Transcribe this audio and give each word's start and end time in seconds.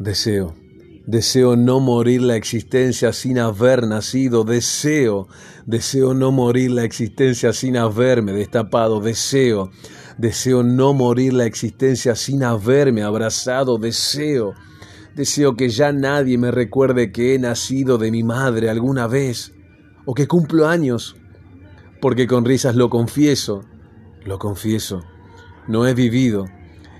Deseo, 0.00 0.54
deseo 1.04 1.56
no 1.56 1.78
morir 1.78 2.22
la 2.22 2.34
existencia 2.34 3.12
sin 3.12 3.38
haber 3.38 3.86
nacido, 3.86 4.44
deseo, 4.44 5.28
deseo 5.66 6.14
no 6.14 6.32
morir 6.32 6.70
la 6.70 6.84
existencia 6.84 7.52
sin 7.52 7.76
haberme 7.76 8.32
destapado, 8.32 9.02
deseo, 9.02 9.70
deseo 10.16 10.62
no 10.62 10.94
morir 10.94 11.34
la 11.34 11.44
existencia 11.44 12.16
sin 12.16 12.44
haberme 12.44 13.02
abrazado, 13.02 13.76
deseo, 13.76 14.54
deseo 15.14 15.54
que 15.54 15.68
ya 15.68 15.92
nadie 15.92 16.38
me 16.38 16.50
recuerde 16.50 17.12
que 17.12 17.34
he 17.34 17.38
nacido 17.38 17.98
de 17.98 18.10
mi 18.10 18.22
madre 18.22 18.70
alguna 18.70 19.06
vez, 19.06 19.52
o 20.06 20.14
que 20.14 20.26
cumplo 20.26 20.66
años, 20.66 21.14
porque 22.00 22.26
con 22.26 22.46
risas 22.46 22.74
lo 22.74 22.88
confieso, 22.88 23.64
lo 24.24 24.38
confieso, 24.38 25.02
no 25.68 25.86
he 25.86 25.92
vivido, 25.92 26.46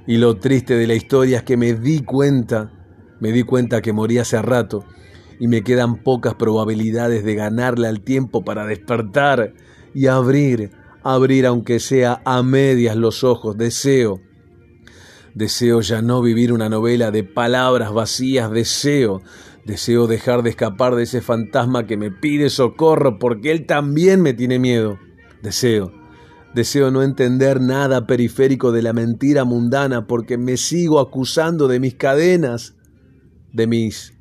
y 0.07 0.19
lo 0.19 0.37
triste 0.37 0.75
de 0.75 0.87
la 0.87 0.95
historia 0.95 1.39
es 1.39 1.45
que 1.45 1.57
me 1.57 1.73
di 1.73 2.01
cuenta, 2.01 2.73
me 3.21 3.33
di 3.33 3.43
cuenta 3.43 3.83
que 3.83 3.93
morí 3.93 4.19
hace 4.19 4.41
rato 4.43 4.85
y 5.39 5.49
me 5.49 5.63
quedan 5.63 6.03
pocas 6.03 6.35
probabilidades 6.35 7.25
de 7.25 7.35
ganarle 7.35 7.87
al 7.87 8.01
tiempo 8.01 8.45
para 8.45 8.67
despertar 8.67 9.55
y 9.95 10.07
abrir, 10.07 10.73
abrir 11.03 11.47
aunque 11.47 11.81
sea 11.81 12.21
a 12.25 12.43
medias 12.43 12.97
los 12.97 13.25
ojos. 13.25 13.57
Deseo, 13.57 14.21
deseo 15.35 15.81
ya 15.81 16.03
no 16.03 16.21
vivir 16.23 16.53
una 16.53 16.69
novela 16.69 17.11
de 17.11 17.25
palabras 17.25 17.93
vacías, 17.93 18.51
deseo, 18.51 19.23
deseo 19.65 20.07
dejar 20.07 20.43
de 20.43 20.51
escapar 20.51 20.95
de 20.95 21.05
ese 21.05 21.21
fantasma 21.21 21.87
que 21.87 21.97
me 21.97 22.11
pide 22.11 22.51
socorro 22.51 23.19
porque 23.19 23.51
él 23.51 23.67
también 23.67 24.21
me 24.23 24.35
tiene 24.35 24.59
miedo. 24.59 24.99
Deseo, 25.43 25.93
Deseo 26.55 26.91
no 26.91 27.05
entender 27.05 27.61
nada 27.61 28.09
periférico 28.09 28.73
de 28.73 28.83
la 28.83 28.93
mentira 28.93 29.45
mundana 29.45 30.09
porque 30.09 30.37
me 30.37 30.57
sigo 30.57 30.99
acusando 30.99 31.69
de 31.69 31.79
mis 31.79 31.95
cadenas 31.95 32.75
de 33.53 33.67
mis, 33.67 34.15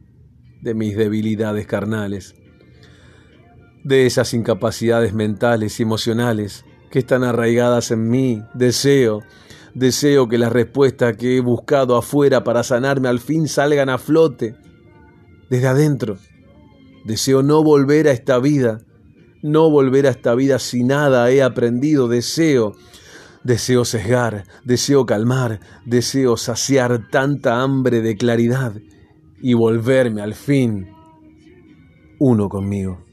de 0.62 0.74
mis 0.74 0.96
debilidades 0.96 1.68
carnales, 1.68 2.36
de 3.84 4.06
esas 4.06 4.34
incapacidades 4.34 5.14
mentales 5.14 5.80
y 5.80 5.84
emocionales 5.84 6.66
que 6.92 7.00
están 7.00 7.24
arraigadas 7.24 7.92
en 7.92 8.10
mí. 8.10 8.42
Deseo, 8.54 9.22
deseo 9.74 10.28
que 10.28 10.38
las 10.38 10.52
respuestas 10.52 11.16
que 11.18 11.38
he 11.38 11.40
buscado 11.40 11.96
afuera 11.96 12.44
para 12.44 12.64
sanarme 12.64 13.08
al 13.08 13.20
fin 13.20 13.48
salgan 13.48 13.90
a 13.90 13.98
flote 13.98 14.56
desde 15.50 15.68
adentro. 15.68 16.18
Deseo 17.06 17.44
no 17.44 17.64
volver 17.64 18.08
a 18.08 18.12
esta 18.12 18.40
vida, 18.40 18.82
no 19.42 19.70
volver 19.70 20.08
a 20.08 20.12
esta 20.12 20.36
vida 20.36 20.60
si 20.60 20.84
nada 20.84 21.32
he 21.32 21.42
aprendido. 21.42 22.08
Deseo 22.08 22.76
Deseo 23.44 23.86
sesgar, 23.86 24.44
deseo 24.66 25.06
calmar, 25.06 25.62
deseo 25.86 26.36
saciar 26.36 27.08
tanta 27.10 27.62
hambre 27.62 28.02
de 28.02 28.18
claridad 28.18 28.74
y 29.42 29.54
volverme 29.54 30.22
al 30.22 30.34
fin 30.34 30.88
uno 32.20 32.50
conmigo. 32.50 33.09